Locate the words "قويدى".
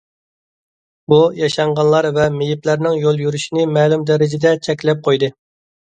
5.11-5.35